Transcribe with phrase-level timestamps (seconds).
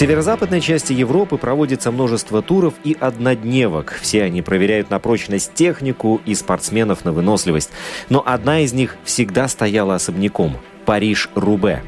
[0.00, 3.98] Северо-западной части Европы проводится множество туров и однодневок.
[4.00, 7.70] Все они проверяют на прочность технику и спортсменов на выносливость.
[8.08, 11.82] Но одна из них всегда стояла особняком– Париж-Рубе.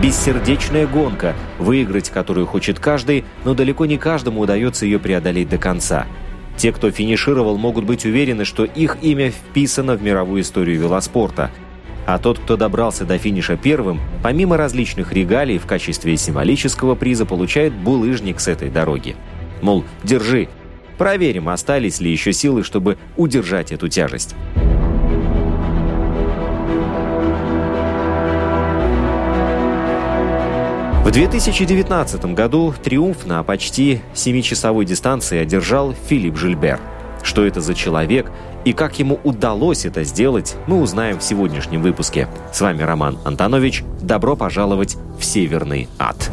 [0.00, 6.06] Бессердечная гонка, выиграть которую хочет каждый, но далеко не каждому удается ее преодолеть до конца.
[6.56, 11.50] Те, кто финишировал, могут быть уверены, что их имя вписано в мировую историю велоспорта–
[12.06, 17.72] а тот, кто добрался до финиша первым, помимо различных регалий в качестве символического приза получает
[17.72, 19.16] булыжник с этой дороги.
[19.60, 20.48] Мол, держи.
[20.98, 24.34] Проверим, остались ли еще силы, чтобы удержать эту тяжесть.
[31.04, 36.80] В 2019 году триумф на почти 7-часовой дистанции одержал Филипп Жильбер.
[37.22, 38.30] Что это за человек
[38.64, 42.28] и как ему удалось это сделать, мы узнаем в сегодняшнем выпуске.
[42.52, 43.84] С вами Роман Антонович.
[44.00, 46.30] Добро пожаловать в Северный ад.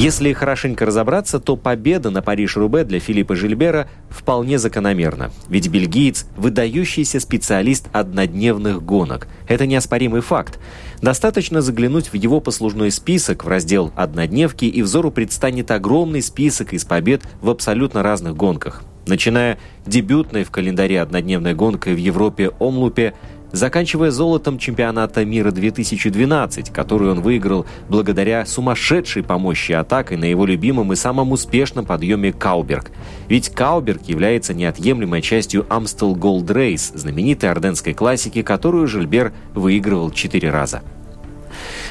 [0.00, 5.30] Если хорошенько разобраться, то победа на Париж-Рубе для Филиппа Жильбера вполне закономерна.
[5.50, 9.28] Ведь бельгиец– выдающийся специалист однодневных гонок.
[9.46, 10.58] Это неоспоримый факт.
[11.02, 16.86] Достаточно заглянуть в его послужной список в раздел «Однодневки» и взору предстанет огромный список из
[16.86, 18.82] побед в абсолютно разных гонках.
[19.06, 23.12] Начиная дебютной в календаре однодневной гонкой в Европе Омлупе,
[23.52, 30.92] заканчивая золотом чемпионата мира 2012, который он выиграл благодаря сумасшедшей помощи атакой на его любимом
[30.92, 32.90] и самом успешном подъеме Кауберг.
[33.28, 40.50] Ведь Кауберг является неотъемлемой частью Amstel Gold Race, знаменитой орденской классики, которую Жильбер выигрывал четыре
[40.50, 40.82] раза.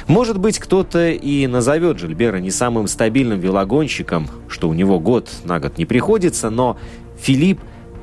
[0.07, 5.59] Может быть, кто-то и назовет Жильбера не самым стабильным велогонщиком, что у него год на
[5.59, 6.77] год не приходится, но
[7.19, 7.59] Филипп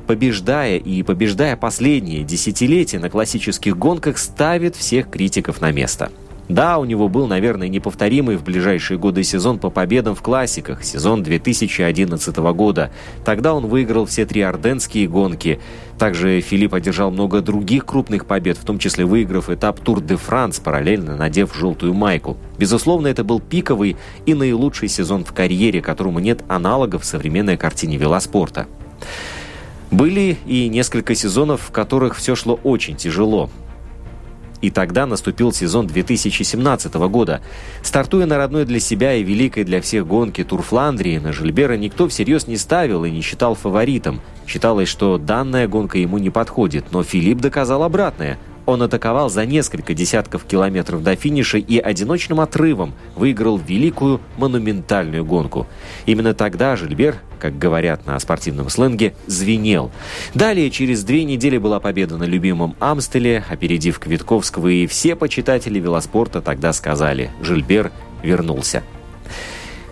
[0.07, 6.09] побеждая и побеждая последние десятилетия на классических гонках, ставит всех критиков на место.
[6.49, 11.21] Да, у него был, наверное, неповторимый в ближайшие годы сезон по победам в классиках, сезон
[11.21, 12.89] 2011 года.
[13.25, 15.59] Тогда он выиграл все три орденские гонки.
[15.99, 20.59] Также Филипп одержал много других крупных побед, в том числе выиграв этап Тур де Франс,
[20.59, 22.37] параллельно надев желтую майку.
[22.57, 27.97] Безусловно, это был пиковый и наилучший сезон в карьере, которому нет аналогов в современной картине
[27.97, 28.67] велоспорта.
[29.91, 33.49] Были и несколько сезонов, в которых все шло очень тяжело.
[34.59, 37.41] И тогда наступил сезон 2017 года.
[37.83, 42.07] Стартуя на родной для себя и великой для всех гонке Тур Фландрии, на Жильбера никто
[42.07, 44.19] всерьез не ставил и не считал фаворитом.
[44.47, 48.39] Считалось, что данная гонка ему не подходит, но Филипп доказал обратное.
[48.67, 55.67] Он атаковал за несколько десятков километров до финиша и одиночным отрывом выиграл великую монументальную гонку.
[56.05, 59.89] Именно тогда Жильбер, как говорят на спортивном сленге, звенел.
[60.33, 66.41] Далее, через две недели была победа на любимом Амстеле, опередив Квитковского, и все почитатели велоспорта
[66.41, 68.83] тогда сказали «Жильбер вернулся».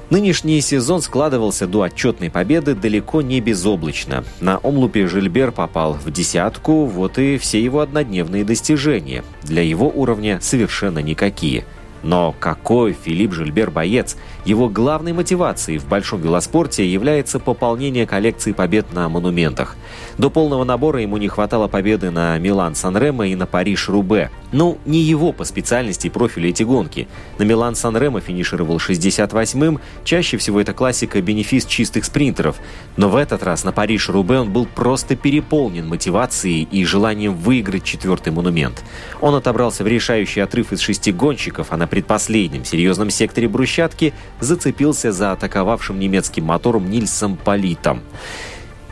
[0.09, 4.23] Нынешний сезон складывался до отчетной победы далеко не безоблачно.
[4.39, 9.23] На Омлупе Жильбер попал в десятку, вот и все его однодневные достижения.
[9.43, 11.65] Для его уровня совершенно никакие–
[12.05, 14.15] но какой Филипп Жильбер боец?
[14.45, 19.75] Его главной мотивацией в большом велоспорте является пополнение коллекции побед на монументах.
[20.19, 24.29] До полного набора ему не хватало победы на Милан-Сан-Ремо и на Париж-Рубе.
[24.51, 27.07] Ну, не его по специальности и профилю эти гонки.
[27.39, 32.57] На Милан-Сан-Ремо финишировал 68-м, чаще всего это классика бенефис чистых спринтеров.
[32.97, 38.31] Но в этот раз на Париж-Рубе он был просто переполнен мотивацией и желанием выиграть четвертый
[38.31, 38.83] монумент.
[39.21, 45.11] Он отобрался в решающий отрыв из шести гонщиков, а на предпоследнем серьезном секторе брусчатки зацепился
[45.11, 48.01] за атаковавшим немецким мотором Нильсом Политом.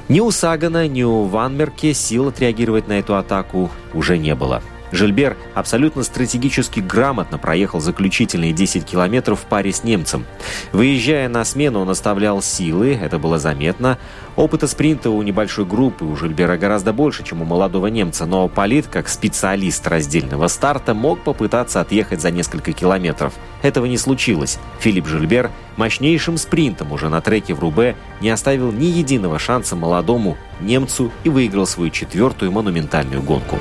[0.09, 4.61] Ни у Сагана, ни у Ванмерке сил отреагировать на эту атаку уже не было.
[4.93, 10.25] Жильбер абсолютно стратегически грамотно проехал заключительные 10 километров в паре с немцем.
[10.71, 13.97] Выезжая на смену, он оставлял силы, это было заметно.
[14.35, 18.85] Опыта спринта у небольшой группы у Жильбера гораздо больше, чем у молодого немца, но Полит,
[18.85, 23.33] как специалист раздельного старта, мог попытаться отъехать за несколько километров.
[23.63, 24.59] Этого не случилось.
[24.79, 30.37] Филипп Жильбер мощнейшим спринтом уже на треке в Рубе не оставил ни единого шанса молодому
[30.61, 33.57] немцу и выиграл свою четвертую монументальную гонку.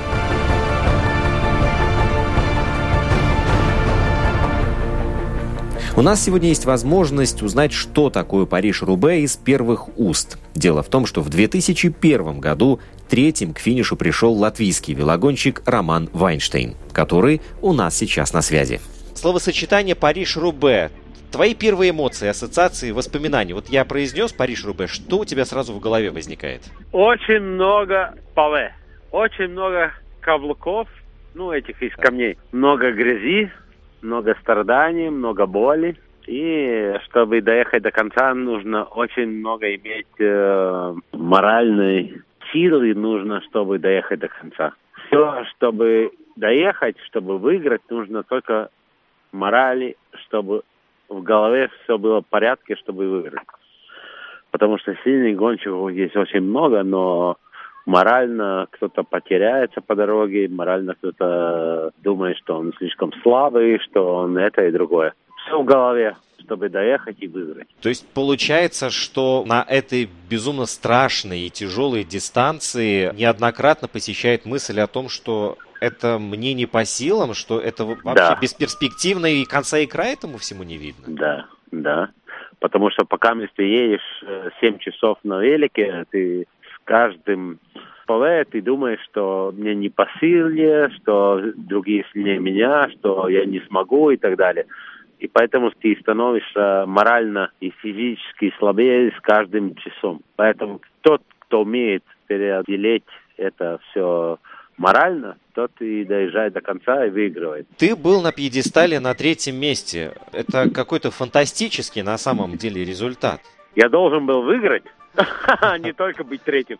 [5.95, 10.39] У нас сегодня есть возможность узнать, что такое Париж-Рубе из первых уст.
[10.55, 16.73] Дело в том, что в 2001 году третьим к финишу пришел латвийский велогонщик Роман Вайнштейн,
[16.93, 18.81] который у нас сейчас на связи.
[19.13, 20.89] Словосочетание Париж-Рубе.
[21.31, 23.53] Твои первые эмоции, ассоциации, воспоминания.
[23.53, 26.63] Вот я произнес Париж-Рубе, что у тебя сразу в голове возникает?
[26.91, 28.73] Очень много паве,
[29.11, 30.87] очень много каблуков,
[31.35, 32.39] ну, этих из камней.
[32.51, 33.51] Много грязи,
[34.03, 35.95] много страданий, много боли.
[36.27, 42.21] И чтобы доехать до конца, нужно очень много иметь э, моральной
[42.51, 44.73] силы, нужно, чтобы доехать до конца.
[45.07, 48.69] Все, чтобы доехать, чтобы выиграть, нужно только
[49.31, 50.61] морали, чтобы
[51.09, 53.43] в голове все было в порядке, чтобы выиграть.
[54.51, 57.37] Потому что сильных гонщиков есть очень много, но
[57.85, 64.65] морально кто-то потеряется по дороге, морально кто-то думает, что он слишком слабый, что он это
[64.65, 65.13] и другое.
[65.45, 66.15] Все в голове
[66.45, 67.67] чтобы доехать и выиграть.
[67.81, 74.87] То есть получается, что на этой безумно страшной и тяжелой дистанции неоднократно посещает мысль о
[74.87, 78.39] том, что это мне не по силам, что это вообще да.
[78.41, 81.05] бесперспективно и конца и края этому всему не видно.
[81.07, 82.09] Да, да.
[82.59, 84.23] Потому что пока ты едешь
[84.61, 86.45] 7 э, часов на велике, ты
[86.83, 87.59] каждым
[88.05, 93.61] ПВ, ты думаешь, что мне не по силе, что другие сильнее меня, что я не
[93.61, 94.65] смогу и так далее.
[95.19, 100.21] И поэтому ты становишься морально и физически слабее с каждым часом.
[100.35, 103.03] Поэтому тот, кто умеет преодолеть
[103.37, 104.37] это все
[104.77, 107.67] морально, тот и доезжает до конца и выигрывает.
[107.77, 110.13] Ты был на пьедестале на третьем месте.
[110.31, 113.39] Это какой-то фантастический на самом деле результат.
[113.75, 114.83] Я должен был выиграть,
[115.79, 116.79] не только быть третьим.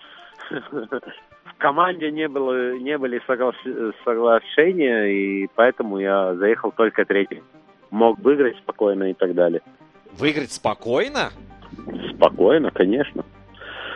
[0.50, 3.22] В команде не было не были
[4.04, 7.44] соглашения, и поэтому я заехал только третьим.
[7.92, 9.62] Мог выиграть спокойно и так далее.
[10.18, 11.32] Выиграть спокойно?
[12.16, 13.24] Спокойно, конечно.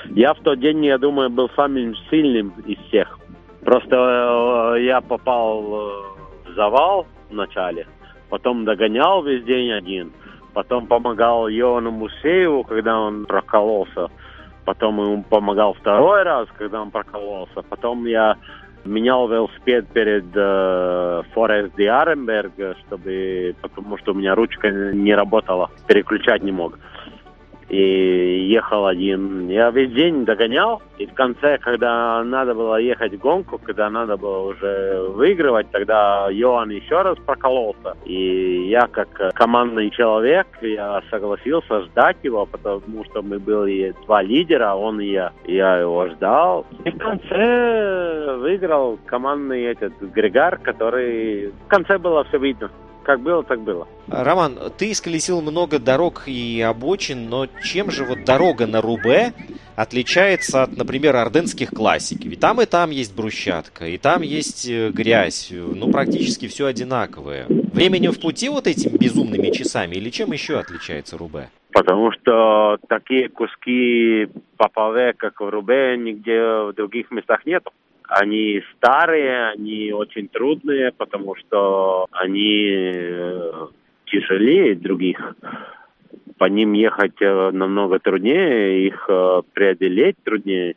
[0.06, 3.20] Я в тот день, я думаю, был самым сильным из всех.
[3.64, 7.88] Просто э, я попал э, в завал в начале,
[8.30, 10.14] потом догонял весь день один,
[10.54, 14.10] потом помогал Йоану Мусееву, когда он прокололся
[14.68, 17.62] потом ему помогал второй раз, когда он прокололся.
[17.70, 18.36] Потом я
[18.84, 22.52] менял велосипед перед э, Форест Ди Аренберг,
[22.86, 26.78] чтобы, потому что у меня ручка не работала, переключать не мог
[27.70, 29.50] и ехал один.
[29.50, 34.50] Я весь день догонял, и в конце, когда надо было ехать гонку, когда надо было
[34.50, 37.96] уже выигрывать, тогда Йоан еще раз прокололся.
[38.06, 44.74] И я, как командный человек, я согласился ждать его, потому что мы были два лидера,
[44.74, 45.34] он и я.
[45.46, 46.66] Я его ждал.
[46.86, 51.52] И в конце выиграл командный этот Григар, который...
[51.66, 52.70] В конце было все видно.
[53.08, 53.88] Как было, так было.
[54.10, 59.32] Роман, ты исколесил много дорог и обочин, но чем же вот дорога на Рубе
[59.78, 62.26] отличается от, например, орденских классик?
[62.26, 67.46] Ведь там и там есть брусчатка, и там есть э, грязь, ну, практически все одинаковое.
[67.48, 71.50] Временем в пути вот этими безумными часами или чем еще отличается Рубе?
[71.72, 74.68] Потому что такие куски по
[75.16, 77.72] как в Рубе, нигде в других местах нету.
[78.08, 83.68] Они старые, они очень трудные, потому что они э,
[84.06, 85.36] тяжелее других.
[86.38, 90.76] По ним ехать э, намного труднее, их э, преодолеть труднее.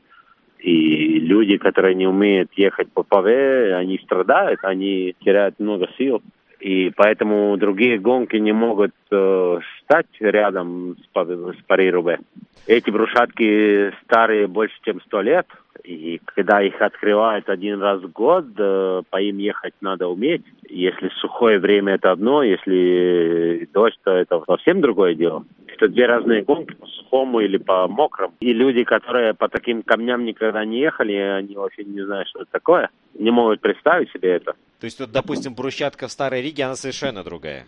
[0.58, 6.22] И люди, которые не умеют ехать по ПВ, они страдают, они теряют много сил.
[6.58, 9.58] И поэтому другие гонки не могут э,
[9.90, 12.20] стать рядом с, с Пари-Рубе.
[12.68, 15.46] Эти брусчатки старые больше, чем сто лет.
[15.82, 20.44] И когда их открывают один раз в год, э, по им ехать надо уметь.
[20.68, 25.44] Если сухое время это одно, если дождь, то это совсем другое дело.
[25.66, 28.34] Это две разные гонки, по сухому или по мокрому.
[28.40, 32.52] И люди, которые по таким камням никогда не ехали, они вообще не знают, что это
[32.52, 32.90] такое.
[33.14, 34.52] Не могут представить себе это.
[34.78, 37.64] То есть, вот, допустим, брусчатка в Старой Риге, она совершенно другая?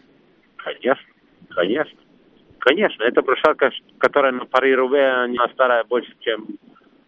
[0.56, 1.06] Конечно,
[1.48, 2.01] конечно.
[2.64, 6.46] Конечно, это брусчатка, которая на Пари-Рубе, она старая больше, чем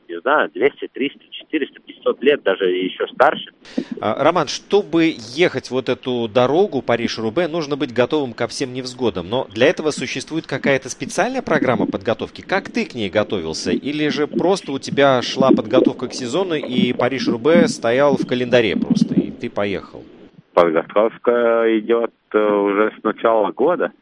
[0.09, 3.53] не знаю, 200, 300, 400, 500 лет, даже еще старше.
[4.01, 9.31] А, Роман, чтобы ехать вот эту дорогу Париж-Рубе, нужно быть готовым ко всем невзгодам.
[9.31, 12.43] Но для этого существует какая-то специальная программа подготовки.
[12.43, 13.71] Как ты к ней готовился?
[13.71, 19.15] Или же просто у тебя шла подготовка к сезону, и Париж-Рубе стоял в календаре просто,
[19.15, 20.05] и ты поехал?
[20.53, 23.93] Подготовка идет э, уже с начала года.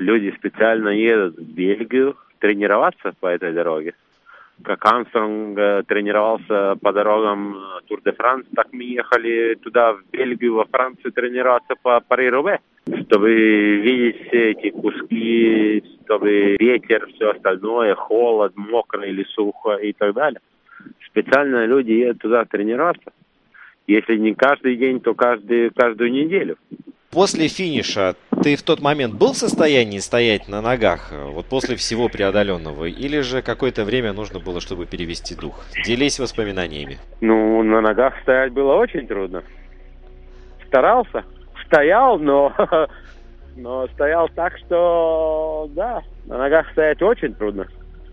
[0.00, 3.94] Люди специально едут в Бельгию тренироваться по этой дороге
[4.62, 10.54] как Армстронг э, тренировался по дорогам Тур де Франс, так мы ехали туда, в Бельгию,
[10.54, 12.60] во Францию тренироваться по Пари-Рубе,
[13.06, 20.14] чтобы видеть все эти куски, чтобы ветер, все остальное, холод, мокро или сухо и так
[20.14, 20.40] далее.
[21.06, 23.12] Специально люди едут туда тренироваться.
[23.86, 26.56] Если не каждый день, то каждый, каждую неделю.
[27.12, 31.74] После финиша ты в тот момент был в состоянии стоять на ногах, э, вот после
[31.74, 35.64] всего преодоленного, или же какое-то время нужно было, чтобы перевести дух?
[35.84, 36.98] Делись воспоминаниями.
[37.20, 39.42] Ну, на ногах стоять было очень трудно.
[40.68, 41.24] Старался,
[41.66, 42.54] стоял, но,
[43.56, 47.66] но стоял так, что, да, на ногах стоять очень трудно,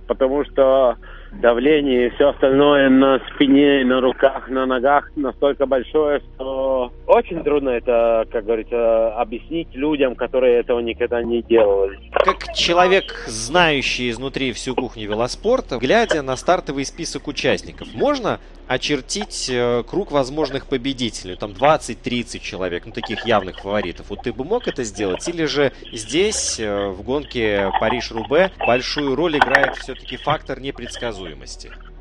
[0.07, 0.97] потому что
[1.33, 7.69] давление и все остальное на спине, на руках, на ногах настолько большое, что очень трудно
[7.69, 11.99] это, как говорится, объяснить людям, которые этого никогда не делали.
[12.11, 19.83] Как человек, знающий изнутри всю кухню велоспорта, глядя на стартовый список участников, можно очертить э,
[19.87, 24.09] круг возможных победителей, там 20-30 человек, ну таких явных фаворитов.
[24.09, 25.27] Вот ты бы мог это сделать?
[25.27, 31.16] Или же здесь, э, в гонке Париж-Рубе, большую роль играет все-таки фактор непредсказуемости?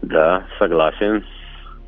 [0.03, 1.25] Да, согласен.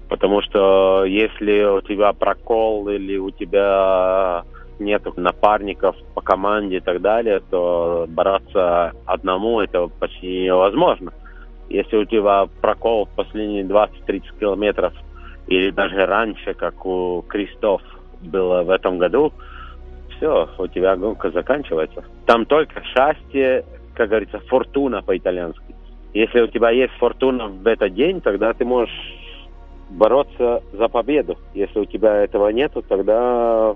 [0.09, 4.45] Потому что если у тебя прокол или у тебя
[4.79, 11.13] нет напарников по команде и так далее, то бороться одному это почти невозможно.
[11.69, 14.95] Если у тебя прокол в последние 20-30 километров
[15.47, 17.83] или даже раньше, как у Кристоф
[18.23, 19.33] было в этом году,
[20.17, 22.05] все, у тебя гонка заканчивается.
[22.27, 25.75] Там только счастье, как говорится, фортуна по-итальянски.
[26.15, 28.95] Если у тебя есть фортуна в этот день, тогда ты можешь
[29.91, 31.37] бороться за победу.
[31.55, 33.75] Если у тебя этого нету, тогда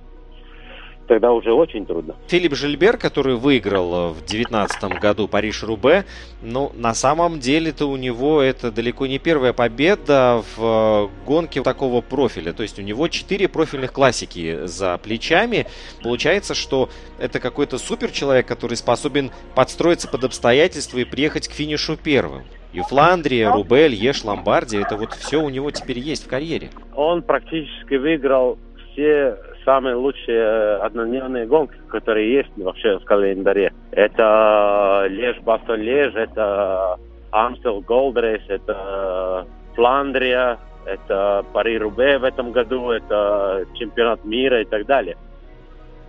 [1.06, 2.16] тогда уже очень трудно.
[2.28, 6.04] Филипп Жильбер, который выиграл в 2019 году Париж-Рубе,
[6.42, 12.52] ну, на самом деле-то у него это далеко не первая победа в гонке такого профиля.
[12.52, 15.66] То есть у него 4 профильных классики за плечами.
[16.02, 21.96] Получается, что это какой-то супер человек, который способен подстроиться под обстоятельства и приехать к финишу
[21.96, 22.42] первым.
[22.72, 26.70] И Фландрия, Рубель, Еш, Ломбардия, это вот все у него теперь есть в карьере.
[26.94, 28.58] Он практически выиграл
[28.92, 33.72] все самые лучшие э, однодневные гонки, которые есть вообще в календаре.
[33.90, 36.98] Это Леж, Бастон Леж, это
[37.30, 45.16] Амстел Голдрейс, это Фландрия, это Пари-Рубе в этом году, это чемпионат мира и так далее.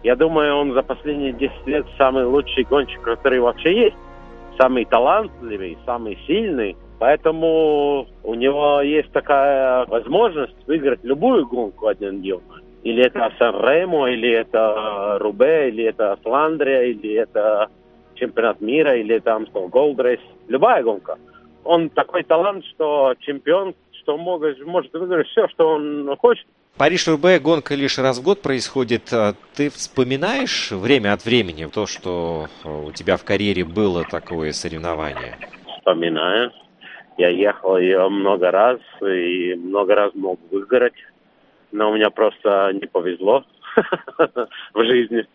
[0.04, 3.96] Я думаю, он за последние 10 лет самый лучший гонщик, который вообще есть.
[4.58, 6.76] Самый талантливый, самый сильный.
[7.00, 12.63] Поэтому у него есть такая возможность выиграть любую гонку однодневную.
[12.84, 17.70] Или это Сан-Ремо, или это Рубе, или это Фландрия, или это
[18.16, 20.20] чемпионат мира, или это Амстел Голдрейс.
[20.48, 21.18] Любая гонка.
[21.64, 26.46] Он такой талант, что чемпион, что может, может выиграть все, что он хочет.
[26.78, 29.14] Париж-Рубе гонка лишь раз в год происходит.
[29.14, 35.38] А ты вспоминаешь время от времени то, что у тебя в карьере было такое соревнование?
[35.78, 36.52] Вспоминаю.
[37.18, 40.96] Я ехал ее много раз и много раз мог выиграть
[41.74, 43.44] но у меня просто не повезло
[44.74, 45.28] в жизни.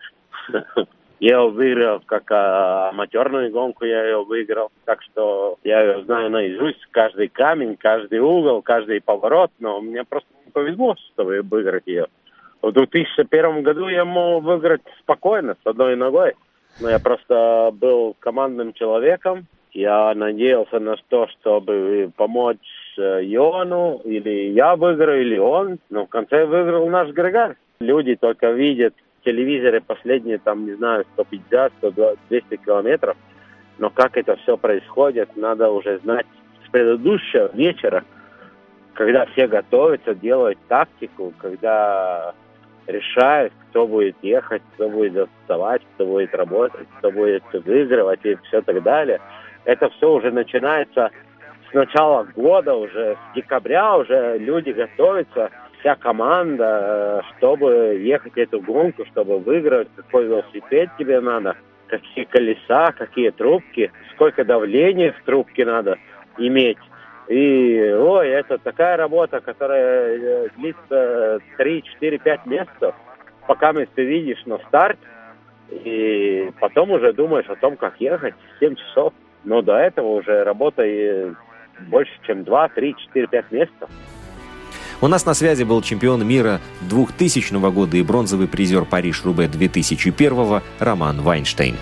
[1.20, 4.70] Я ее выиграл как а, аматерную гонку, я ее выиграл.
[4.84, 10.28] Так что я ее знаю наизусть, каждый камень, каждый угол, каждый поворот, но мне просто
[10.46, 12.06] не повезло, чтобы выиграть ее.
[12.62, 16.34] В 2001 году я мог выиграть спокойно, с одной ногой.
[16.80, 19.46] Но я просто был командным человеком.
[19.72, 22.58] Я надеялся на то, чтобы помочь
[22.98, 25.78] Иону, или я выиграю, или он.
[25.90, 27.56] Но в конце выиграл наш Грегор.
[27.80, 33.16] Люди только видят в телевизоре последние, там, не знаю, 150, 100, 200 километров.
[33.78, 36.26] Но как это все происходит, надо уже знать
[36.66, 38.04] с предыдущего вечера,
[38.94, 42.34] когда все готовятся, делают тактику, когда
[42.88, 48.60] решают, кто будет ехать, кто будет отставать, кто будет работать, кто будет выигрывать и все
[48.62, 49.20] так далее.
[49.64, 51.10] Это все уже начинается
[51.70, 58.60] с начала года, уже с декабря уже люди готовятся, вся команда, э, чтобы ехать эту
[58.60, 61.56] гонку, чтобы выиграть, какой велосипед тебе надо,
[61.86, 65.98] какие колеса, какие трубки, сколько давления в трубке надо
[66.38, 66.78] иметь.
[67.28, 72.94] И, ой, это такая работа, которая э, длится 3, 4, 5 месяцев,
[73.46, 74.98] пока ты видишь на старт,
[75.70, 79.12] и потом уже думаешь о том, как ехать 7 часов.
[79.44, 80.82] Но до этого уже работа
[81.86, 83.88] больше, чем 2, 3, 4, 5 месяцев.
[85.00, 91.20] У нас на связи был чемпион мира 2000 года и бронзовый призер Париж-Рубе 2001 Роман
[91.20, 91.76] Вайнштейн.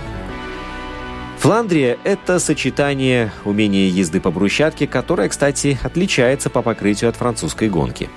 [1.38, 8.08] Фландрия– это сочетание умения езды по брусчатке, которое, кстати, отличается по покрытию от французской гонки.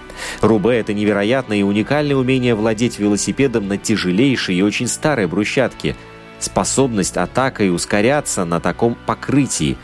[0.42, 5.96] Рубе– это невероятное и уникальное умение владеть велосипедом на тяжелейшей и очень старой брусчатке,
[6.40, 9.78] способность атакой ускоряться на таком покрытии,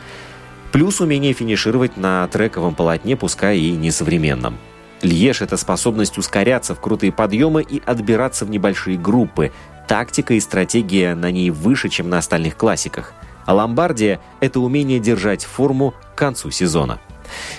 [0.76, 4.58] плюс умение финишировать на трековом полотне, пускай и несовременном.
[5.00, 9.52] Льеж– это способность ускоряться в крутые подъемы и отбираться в небольшие группы.
[9.88, 13.14] Тактика и стратегия на ней выше, чем на остальных классиках–
[13.46, 16.98] а Ломбардия– это умение держать форму к концу сезона.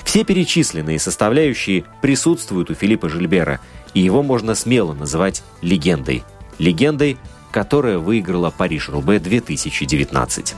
[0.03, 3.59] Все перечисленные составляющие присутствуют у Филиппа Жильбера,
[3.93, 6.24] и его можно смело называть легендой.
[6.59, 7.17] Легендой,
[7.51, 10.55] которая выиграла Париж-Рубе 2019.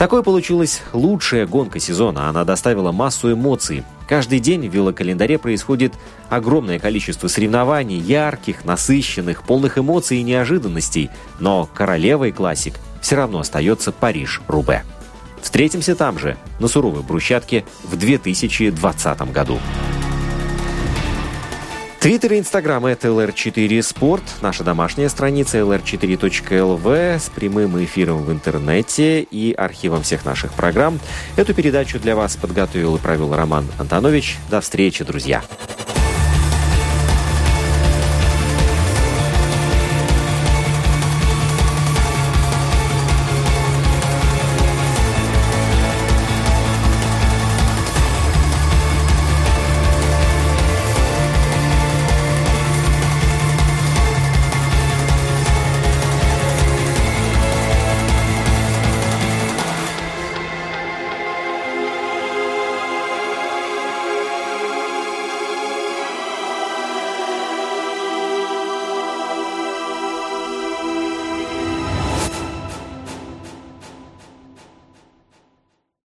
[0.00, 2.30] Такой получилась лучшая гонка сезона.
[2.30, 3.84] Она доставила массу эмоций.
[4.08, 5.92] Каждый день в велокалендаре происходит
[6.30, 11.10] огромное количество соревнований, ярких, насыщенных, полных эмоций и неожиданностей.
[11.38, 14.84] Но королевой классик– все равно остается Париж-Рубе.
[15.42, 19.58] Встретимся там же, на суровой брусчатке, в 2020 году.
[22.00, 29.20] Твиттер и Инстаграм– это LR4 Спорт, наша домашняя страница lr4.lv с прямым эфиром в интернете
[29.20, 30.98] и архивом всех наших программ.
[31.36, 34.38] Эту передачу для вас подготовил и провел Роман Антонович.
[34.48, 35.42] До встречи, друзья!